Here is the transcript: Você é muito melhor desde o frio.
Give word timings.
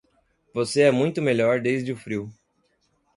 Você 0.51 0.81
é 0.81 0.89
muito 0.91 1.21
melhor 1.21 1.61
desde 1.61 1.91
o 1.91 1.95
frio. 1.95 2.33